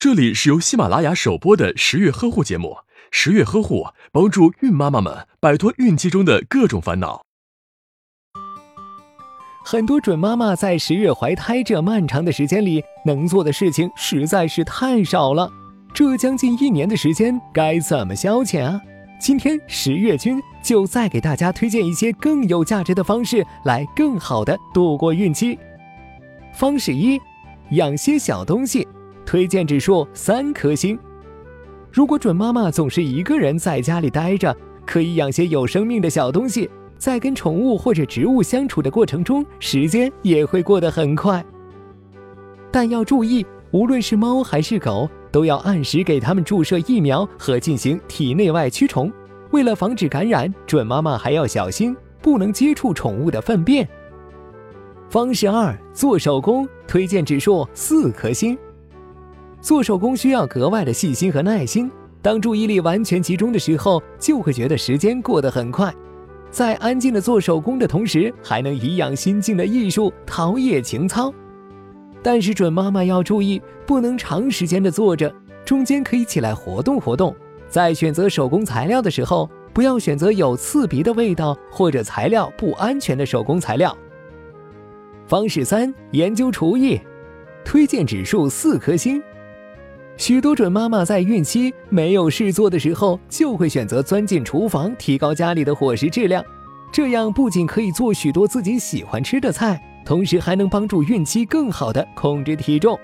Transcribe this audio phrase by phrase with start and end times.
[0.00, 2.78] 这里是由喜马拉雅首播的十月呵护节目。
[3.10, 7.20] 十月呵护帮助孕妈妈们摆脱孕期中的各种烦恼。
[9.62, 15.52] 很多准妈妈在十月怀胎这漫长的时间里，能做的事情实在是太少了。
[15.92, 18.80] 这将近一年的时间，该怎么消遣啊？
[19.20, 25.58] 今天十月君就再给大家推荐一些更有价值的方式，来更好的度过孕期。
[26.54, 27.20] 方式一，
[27.72, 28.88] 养些小东西。
[29.24, 30.98] 推荐指数三颗星。
[31.92, 41.44] 如果准妈妈总是一个人在家里待着，可以养些有生命的小东西，在跟宠物或者植物相处的过程中，时间也会过得很快。
[42.70, 49.12] 但要注意，无论是猫还是狗，都要按时给它们注射疫苗和进行体内外驱虫。
[49.50, 53.88] 为了防止感染，准妈妈还要小心，不能接触宠物的粪便。
[55.08, 58.56] 方式二，做手工，推荐指数四颗星。
[59.60, 61.90] 做手工需要格外的细心和耐心。
[62.22, 65.94] 当注意力完全集中的时候，就会觉得时间过得很快。
[66.50, 71.32] 在安静的做手工的同时，还能颐养心境的艺术，陶冶情操。
[72.22, 75.32] 但是准妈妈要注意，不能长时间的坐着，
[75.64, 77.34] 中间可以起来活动活动。
[77.68, 83.96] 在选择手工材料的时候，不要选择有刺鼻的味道或者材料不安全的手工材料。
[85.26, 87.00] 方式三：研究厨艺，
[87.64, 89.22] 推荐指数四颗星。
[90.20, 96.44] 许多准妈妈在孕期没有事做的时候，就会选择钻进厨房，提高家里的伙食质量。
[96.92, 103.00] 这样不仅可以做许多自己喜欢吃的菜，同时还能帮助孕期更好的控制体重。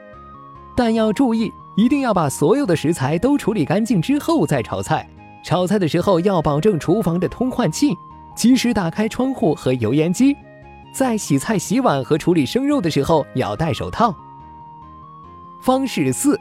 [0.77, 5.08] 但要注意，一定要把所有的食材都处理干净之后再炒菜。
[5.42, 7.97] 炒菜的时候要保证厨房的通换气，
[8.36, 10.36] 及时打开窗户和油烟机。
[10.92, 14.14] 在洗菜、洗碗和处理生肉的时候要戴手套。
[15.62, 16.39] 方式四。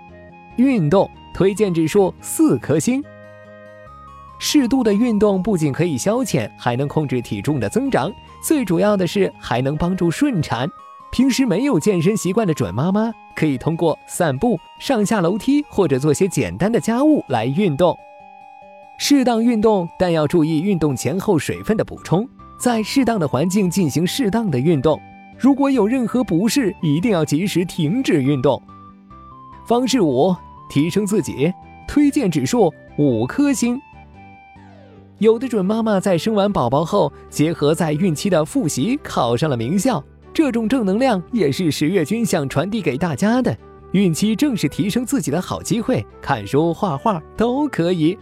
[0.57, 3.03] 运动推荐指数四颗星。
[4.37, 8.11] 适度的运动不仅可以消遣，还能控制体重的增长，
[8.43, 10.69] 最主要的是还能帮助顺产。
[11.11, 17.97] 平时没有健身习惯的准妈妈，可以通过散步、上下楼梯或者做些简单的家务来运动。
[18.97, 22.27] 适当运动，但要注意运动前后水分的补充，
[22.57, 25.01] 在适当的环境进行适当的运动。
[25.37, 28.61] 如果有任何不适，一定要及时停止运动。
[29.65, 30.35] 方式五。
[30.69, 31.53] 提升自己，
[31.87, 33.79] 推荐指数五颗星。
[35.19, 40.03] 有的准妈妈在生完宝宝后，结合在孕期的复习，考上了名校。
[40.33, 43.55] 这种正能量也是十月君想传递给大家的。
[43.93, 48.17] 孕期正是提升自己的好机会，看书、画画都可以，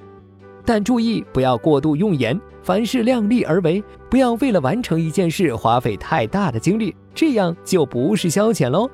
[0.63, 8.87] 但注意不要过度用眼，凡事量力而为，不要为了完成一件事花费太大的精力，这样就不是消遣喽。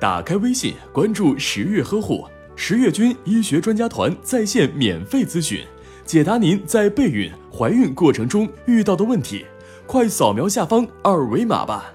[0.00, 2.24] 打开微信，关注十月呵护。
[2.56, 5.64] 十月军医学专家团在线免费咨询，
[6.04, 9.44] 解答您在备孕、怀孕过程中遇到的问题，
[9.86, 11.92] 快扫描下方二维码吧。